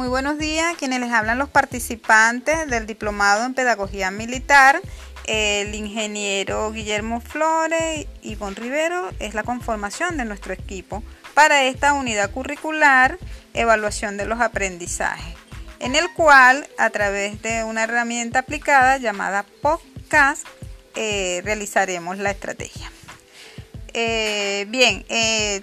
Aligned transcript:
Muy 0.00 0.08
buenos 0.08 0.38
días, 0.38 0.78
quienes 0.78 0.98
les 0.98 1.12
hablan 1.12 1.36
los 1.36 1.50
participantes 1.50 2.66
del 2.70 2.86
diplomado 2.86 3.44
en 3.44 3.52
Pedagogía 3.52 4.10
Militar. 4.10 4.80
El 5.26 5.74
ingeniero 5.74 6.72
Guillermo 6.72 7.20
Flores 7.20 8.06
y 8.22 8.32
Ivonne 8.32 8.56
Rivero 8.56 9.10
es 9.18 9.34
la 9.34 9.42
conformación 9.42 10.16
de 10.16 10.24
nuestro 10.24 10.54
equipo 10.54 11.02
para 11.34 11.64
esta 11.64 11.92
unidad 11.92 12.30
curricular 12.30 13.18
Evaluación 13.52 14.16
de 14.16 14.24
los 14.24 14.40
Aprendizajes, 14.40 15.34
en 15.80 15.94
el 15.94 16.10
cual 16.14 16.66
a 16.78 16.88
través 16.88 17.42
de 17.42 17.64
una 17.64 17.82
herramienta 17.82 18.38
aplicada 18.38 18.96
llamada 18.96 19.44
podcast 19.60 20.46
eh, 20.94 21.42
realizaremos 21.44 22.16
la 22.16 22.30
estrategia. 22.30 22.90
Eh, 23.92 24.64
bien, 24.70 25.04
eh, 25.10 25.60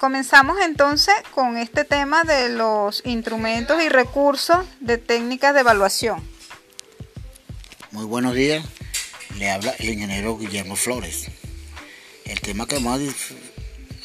comenzamos 0.00 0.56
entonces 0.64 1.14
con 1.34 1.58
este 1.58 1.84
tema 1.84 2.24
de 2.24 2.48
los 2.48 3.02
instrumentos 3.04 3.82
y 3.82 3.90
recursos 3.90 4.64
de 4.80 4.96
técnicas 4.96 5.52
de 5.52 5.60
evaluación. 5.60 6.26
Muy 7.90 8.06
buenos 8.06 8.34
días, 8.34 8.64
le 9.38 9.50
habla 9.50 9.72
el 9.78 9.90
ingeniero 9.90 10.38
Guillermo 10.38 10.74
Flores. 10.74 11.26
El 12.24 12.40
tema 12.40 12.66
que 12.66 12.76
vamos 12.76 13.00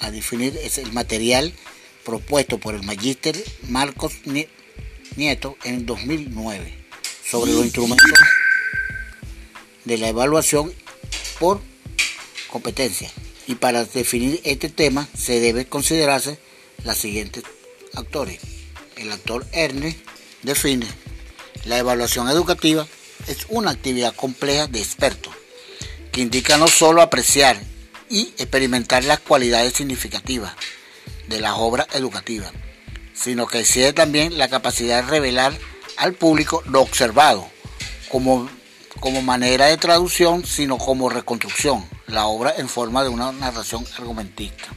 a, 0.01 0.11
definir 0.11 0.57
es 0.57 0.77
el 0.79 0.91
material 0.91 1.53
propuesto 2.03 2.57
por 2.59 2.75
el 2.75 2.83
magíster 2.83 3.41
Marcos 3.69 4.15
Nieto 5.15 5.55
en 5.63 5.85
2009 5.85 6.87
sobre 7.25 7.53
los 7.53 7.63
instrumentos 7.63 8.19
de 9.85 9.97
la 9.97 10.09
evaluación 10.09 10.73
por 11.39 11.61
competencia. 12.51 13.09
Y 13.47 13.55
para 13.55 13.85
definir 13.85 14.41
este 14.43 14.69
tema 14.69 15.07
se 15.17 15.39
debe 15.39 15.65
considerarse 15.65 16.39
los 16.83 16.97
siguientes 16.97 17.43
actores. 17.93 18.39
El 18.95 19.11
actor 19.11 19.45
Ernest 19.51 19.99
define 20.43 20.87
la 21.65 21.77
evaluación 21.77 22.29
educativa 22.29 22.87
es 23.27 23.47
una 23.49 23.71
actividad 23.71 24.15
compleja 24.15 24.67
de 24.67 24.79
expertos 24.79 25.33
que 26.11 26.21
indica 26.21 26.57
no 26.57 26.67
solo 26.67 27.01
apreciar 27.01 27.57
y 28.09 28.33
experimentar 28.37 29.03
las 29.03 29.19
cualidades 29.19 29.73
significativas 29.73 30.53
de 31.27 31.39
las 31.39 31.53
obras 31.55 31.87
educativas, 31.93 32.51
sino 33.13 33.47
que 33.47 33.61
exige 33.61 33.93
también 33.93 34.37
la 34.37 34.47
capacidad 34.47 35.03
de 35.03 35.09
revelar 35.09 35.57
al 35.97 36.13
público 36.13 36.61
lo 36.67 36.81
observado 36.81 37.49
como, 38.09 38.49
como 38.99 39.21
manera 39.21 39.67
de 39.67 39.77
traducción, 39.77 40.45
sino 40.45 40.77
como 40.77 41.09
reconstrucción, 41.09 41.85
la 42.07 42.27
obra 42.27 42.53
en 42.57 42.69
forma 42.69 43.03
de 43.03 43.09
una 43.09 43.31
narración 43.31 43.85
argumentística. 43.97 44.69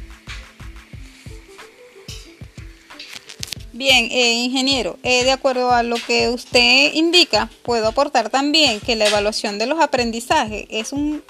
Bien, 3.79 4.09
eh, 4.11 4.33
ingeniero, 4.33 4.99
eh, 5.05 5.23
de 5.23 5.31
acuerdo 5.31 5.71
a 5.71 5.85
lo 5.85 5.97
que 6.05 6.31
usted 6.31 6.93
indica, 6.95 7.49
puedo 7.63 7.87
aportar 7.87 8.29
también 8.29 8.81
que 8.81 8.97
la 8.97 9.07
evaluación 9.07 9.57
de 9.57 9.67
los 9.67 9.79
aprendizajes 9.81 10.67
es 10.69 10.93
un 10.93 11.23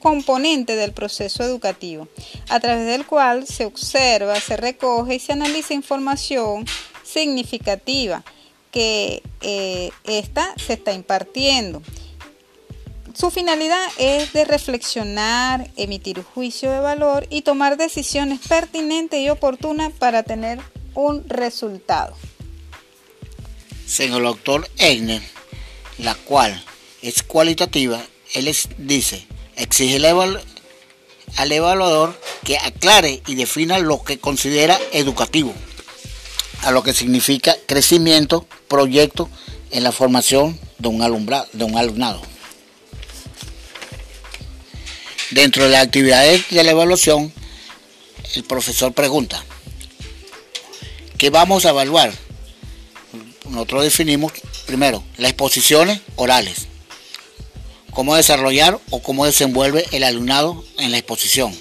componente 0.00 0.76
del 0.76 0.92
proceso 0.92 1.42
educativo, 1.42 2.08
a 2.50 2.60
través 2.60 2.86
del 2.86 3.06
cual 3.06 3.46
se 3.46 3.64
observa, 3.64 4.38
se 4.38 4.58
recoge 4.58 5.14
y 5.14 5.18
se 5.18 5.32
analiza 5.32 5.72
información 5.72 6.66
significativa 7.02 8.22
que 8.70 9.22
eh, 9.40 9.90
esta 10.04 10.52
se 10.58 10.74
está 10.74 10.92
impartiendo 10.92 11.80
su 13.14 13.30
finalidad 13.30 13.86
es 13.96 14.32
de 14.32 14.44
reflexionar, 14.44 15.70
emitir 15.76 16.18
un 16.18 16.24
juicio 16.24 16.70
de 16.70 16.80
valor 16.80 17.26
y 17.30 17.42
tomar 17.42 17.76
decisiones 17.76 18.40
pertinentes 18.48 19.20
y 19.20 19.30
oportunas 19.30 19.92
para 19.92 20.24
tener 20.24 20.58
un 20.94 21.28
resultado. 21.28 22.16
Según 23.86 24.18
el 24.18 24.24
doctor 24.24 24.68
Eigner, 24.78 25.22
la 25.98 26.14
cual 26.14 26.64
es 27.02 27.22
cualitativa, 27.22 28.02
él 28.32 28.52
dice, 28.78 29.26
exige 29.56 29.96
al 31.36 31.52
evaluador 31.52 32.18
que 32.44 32.58
aclare 32.58 33.22
y 33.26 33.36
defina 33.36 33.78
lo 33.78 34.02
que 34.02 34.18
considera 34.18 34.78
educativo, 34.92 35.54
a 36.62 36.72
lo 36.72 36.82
que 36.82 36.92
significa 36.92 37.56
crecimiento, 37.66 38.46
proyecto 38.66 39.28
en 39.70 39.84
la 39.84 39.92
formación 39.92 40.58
de 40.78 40.88
un, 40.88 41.26
de 41.52 41.64
un 41.64 41.76
alumnado. 41.76 42.33
Dentro 45.34 45.64
de 45.64 45.70
las 45.70 45.82
actividades 45.82 46.48
de 46.50 46.62
la 46.62 46.70
evaluación, 46.70 47.32
el 48.36 48.44
profesor 48.44 48.92
pregunta, 48.92 49.44
¿qué 51.18 51.28
vamos 51.28 51.64
a 51.64 51.70
evaluar? 51.70 52.14
Nosotros 53.50 53.82
definimos 53.82 54.32
primero 54.64 55.02
las 55.18 55.32
exposiciones 55.32 56.02
orales, 56.14 56.68
cómo 57.90 58.14
desarrollar 58.14 58.78
o 58.90 59.02
cómo 59.02 59.26
desenvuelve 59.26 59.84
el 59.90 60.04
alumnado 60.04 60.64
en 60.78 60.92
la 60.92 60.98
exposición. 60.98 61.52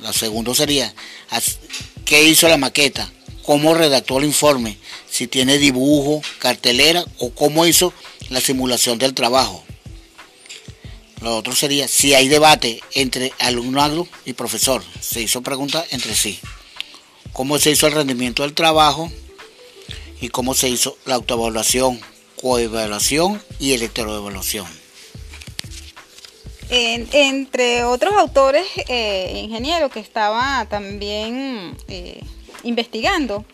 Lo 0.00 0.12
segundo 0.12 0.54
sería, 0.54 0.94
¿qué 2.04 2.24
hizo 2.24 2.48
la 2.48 2.58
maqueta? 2.58 3.10
¿Cómo 3.44 3.72
redactó 3.72 4.18
el 4.18 4.26
informe? 4.26 4.76
Si 5.10 5.26
tiene 5.26 5.56
dibujo, 5.56 6.20
cartelera 6.38 7.02
o 7.16 7.30
cómo 7.30 7.64
hizo 7.64 7.94
la 8.28 8.42
simulación 8.42 8.98
del 8.98 9.14
trabajo. 9.14 9.63
Lo 11.24 11.38
otro 11.38 11.56
sería 11.56 11.88
si 11.88 12.12
hay 12.12 12.28
debate 12.28 12.82
entre 12.92 13.32
alumnado 13.38 14.06
y 14.26 14.34
profesor. 14.34 14.82
Se 15.00 15.22
hizo 15.22 15.40
pregunta 15.40 15.82
entre 15.90 16.14
sí. 16.14 16.38
¿Cómo 17.32 17.58
se 17.58 17.70
hizo 17.70 17.86
el 17.86 17.94
rendimiento 17.94 18.42
del 18.42 18.52
trabajo? 18.52 19.10
Y 20.20 20.28
cómo 20.28 20.52
se 20.52 20.68
hizo 20.68 20.98
la 21.06 21.14
autoevaluación, 21.14 21.98
coevaluación 22.42 23.42
y 23.58 23.72
electroevaluación. 23.72 24.66
entre 26.68 27.84
otros 27.84 28.12
autores, 28.18 28.66
eh, 28.88 29.40
ingenieros 29.44 29.90
que 29.90 30.00
estaba 30.00 30.66
también 30.68 31.74
eh, 31.88 32.20
investigando, 32.64 33.46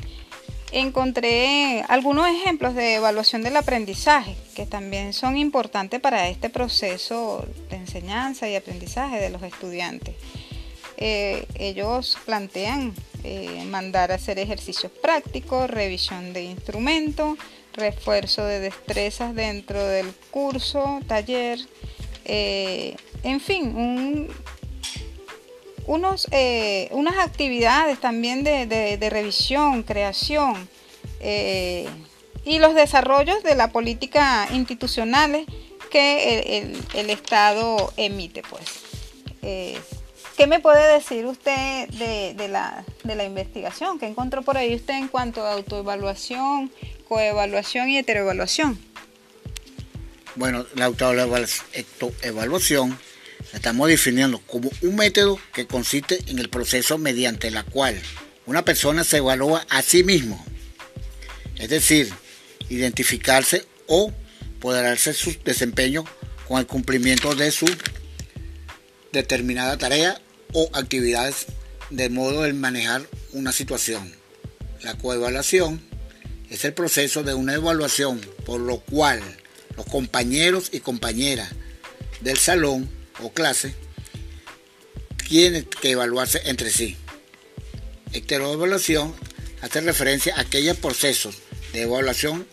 encontré 0.72 1.84
algunos 1.88 2.28
ejemplos 2.28 2.74
de 2.74 2.94
evaluación 2.96 3.42
del 3.42 3.56
aprendizaje 3.56 4.36
que 4.54 4.66
también 4.66 5.12
son 5.12 5.36
importantes 5.36 6.00
para 6.00 6.28
este 6.28 6.50
proceso 6.50 7.44
de 7.70 7.76
enseñanza 7.76 8.48
y 8.48 8.56
aprendizaje 8.56 9.20
de 9.20 9.30
los 9.30 9.42
estudiantes. 9.42 10.14
Eh, 10.96 11.46
ellos 11.54 12.18
plantean 12.26 12.92
eh, 13.24 13.64
mandar 13.70 14.12
a 14.12 14.16
hacer 14.16 14.38
ejercicios 14.38 14.92
prácticos, 14.92 15.68
revisión 15.70 16.32
de 16.32 16.44
instrumentos, 16.44 17.38
refuerzo 17.72 18.44
de 18.44 18.60
destrezas 18.60 19.34
dentro 19.34 19.82
del 19.82 20.12
curso, 20.30 21.00
taller, 21.06 21.58
eh, 22.24 22.96
en 23.22 23.40
fin, 23.40 24.28
unos, 25.90 26.28
eh, 26.30 26.88
unas 26.92 27.18
actividades 27.18 28.00
también 28.00 28.44
de, 28.44 29.08
revisión, 29.10 29.82
creación 29.82 30.68
eh, 31.18 31.88
y 32.44 32.60
los 32.60 32.76
desarrollos 32.76 33.42
de 33.42 33.56
la 33.56 33.72
política 33.72 34.46
institucionales 34.52 35.46
que 35.90 36.76
el, 36.94 37.10
Estado 37.10 37.92
emite. 37.96 38.44
Pues. 38.48 38.62
Eh, 39.42 39.76
¿Qué 40.36 40.46
me 40.46 40.60
puede 40.60 40.94
decir 40.94 41.26
usted 41.26 41.88
de, 41.88 42.48
la, 42.48 42.84
de 43.02 43.16
la 43.16 43.24
investigación? 43.24 43.98
¿Qué 43.98 44.06
encontró 44.06 44.42
por 44.42 44.56
ahí 44.56 44.76
usted 44.76 44.94
en 44.94 45.08
cuanto 45.08 45.44
a 45.44 45.54
autoevaluación, 45.54 46.70
coevaluación 47.08 47.88
y 47.88 47.98
heteroevaluación? 47.98 48.78
Bueno, 50.36 50.64
la 50.76 50.84
autoevaluación 50.84 52.96
estamos 53.52 53.88
definiendo 53.88 54.38
como 54.40 54.70
un 54.82 54.96
método 54.96 55.38
que 55.52 55.66
consiste 55.66 56.18
en 56.26 56.38
el 56.38 56.48
proceso 56.48 56.98
mediante 56.98 57.48
el 57.48 57.62
cual 57.64 58.00
una 58.46 58.64
persona 58.64 59.04
se 59.04 59.18
evalúa 59.18 59.66
a 59.68 59.82
sí 59.82 60.02
mismo, 60.04 60.44
es 61.56 61.68
decir, 61.68 62.12
identificarse 62.68 63.66
o 63.86 64.12
poderarse 64.60 65.12
su 65.12 65.36
desempeño 65.44 66.04
con 66.48 66.58
el 66.58 66.66
cumplimiento 66.66 67.34
de 67.34 67.50
su 67.50 67.66
determinada 69.12 69.76
tarea 69.78 70.20
o 70.52 70.68
actividades 70.72 71.46
de 71.90 72.08
modo 72.08 72.42
de 72.42 72.52
manejar 72.52 73.02
una 73.32 73.52
situación. 73.52 74.12
La 74.82 74.94
coevaluación 74.94 75.80
es 76.48 76.64
el 76.64 76.72
proceso 76.72 77.22
de 77.22 77.34
una 77.34 77.54
evaluación 77.54 78.20
por 78.44 78.60
lo 78.60 78.80
cual 78.80 79.20
los 79.76 79.86
compañeros 79.86 80.70
y 80.72 80.80
compañeras 80.80 81.50
del 82.20 82.38
salón 82.38 82.88
o 83.22 83.32
clase 83.32 83.74
tienen 85.28 85.64
que 85.64 85.92
evaluarse 85.92 86.40
entre 86.46 86.70
sí. 86.70 86.96
Heteroevaluación 88.12 89.14
hace 89.62 89.80
referencia 89.80 90.36
a 90.36 90.40
aquellos 90.40 90.76
procesos 90.76 91.36
de 91.72 91.82
evaluación 91.82 92.46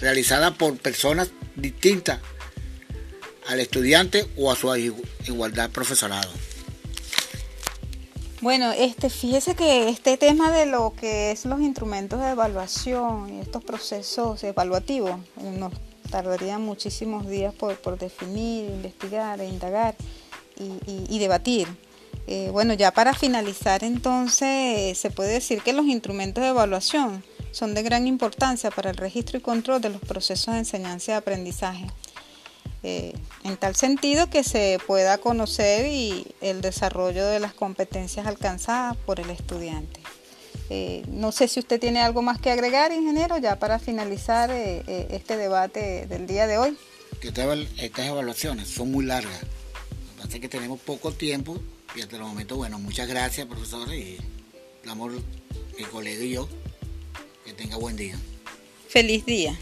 realizada 0.00 0.54
por 0.54 0.76
personas 0.78 1.30
distintas 1.56 2.20
al 3.46 3.60
estudiante 3.60 4.26
o 4.36 4.50
a 4.50 4.56
su 4.56 4.74
igualdad 5.26 5.70
profesorado. 5.70 6.30
Bueno, 8.40 8.72
este, 8.72 9.08
fíjese 9.08 9.54
que 9.54 9.88
este 9.88 10.18
tema 10.18 10.50
de 10.50 10.66
lo 10.66 10.92
que 10.94 11.30
es 11.30 11.46
los 11.46 11.60
instrumentos 11.60 12.20
de 12.20 12.30
evaluación 12.30 13.34
y 13.34 13.40
estos 13.40 13.64
procesos 13.64 14.44
evaluativos 14.44 15.18
tardaría 16.14 16.60
muchísimos 16.60 17.26
días 17.26 17.52
por, 17.52 17.98
definir, 17.98 18.70
investigar 18.70 19.40
e 19.40 19.48
indagar 19.48 19.96
y, 20.56 21.18
debatir. 21.18 21.66
Eh, 22.28 22.50
bueno, 22.52 22.72
ya 22.74 22.92
para 22.92 23.14
finalizar 23.14 23.82
entonces 23.82 24.96
se 24.96 25.10
puede 25.10 25.32
decir 25.32 25.60
que 25.62 25.72
los 25.72 25.86
instrumentos 25.86 26.44
de 26.44 26.50
evaluación 26.50 27.24
son 27.50 27.74
de 27.74 27.82
gran 27.82 28.06
importancia 28.06 28.70
para 28.70 28.90
el 28.90 28.96
registro 28.96 29.38
y 29.38 29.40
control 29.40 29.80
de 29.80 29.88
los 29.88 30.00
procesos 30.02 30.54
de 30.54 30.60
enseñanza 30.60 31.10
y 31.10 31.14
aprendizaje. 31.16 31.86
Eh, 32.84 33.12
en 33.42 33.56
tal 33.56 33.74
sentido 33.74 34.30
que 34.30 34.44
se 34.44 34.78
pueda 34.86 35.18
conocer 35.18 35.84
el 36.40 36.60
desarrollo 36.60 37.26
de 37.26 37.40
las 37.40 37.54
competencias 37.54 38.28
alcanzadas 38.28 38.96
por 38.98 39.18
el 39.18 39.30
estudiante. 39.30 40.03
Eh, 40.70 41.02
no 41.08 41.32
sé 41.32 41.48
si 41.48 41.60
usted 41.60 41.78
tiene 41.78 42.00
algo 42.00 42.22
más 42.22 42.40
que 42.40 42.50
agregar, 42.50 42.92
ingeniero, 42.92 43.38
ya 43.38 43.58
para 43.58 43.78
finalizar 43.78 44.50
eh, 44.50 45.06
este 45.10 45.36
debate 45.36 46.06
del 46.06 46.26
día 46.26 46.46
de 46.46 46.58
hoy. 46.58 46.76
Estas 47.22 48.06
evaluaciones 48.06 48.68
son 48.68 48.90
muy 48.90 49.04
largas. 49.04 49.40
Lo 50.22 50.28
que 50.28 50.40
que 50.40 50.48
tenemos 50.48 50.80
poco 50.80 51.12
tiempo 51.12 51.58
y 51.94 52.00
hasta 52.00 52.16
el 52.16 52.22
momento, 52.22 52.56
bueno, 52.56 52.78
muchas 52.78 53.08
gracias, 53.08 53.46
profesor, 53.46 53.92
y 53.94 54.18
damos 54.84 55.12
mi 55.78 55.84
colega 55.84 56.24
y 56.24 56.30
yo. 56.30 56.48
Que 57.44 57.52
tenga 57.52 57.76
buen 57.76 57.96
día. 57.96 58.18
Feliz 58.88 59.24
día. 59.26 59.56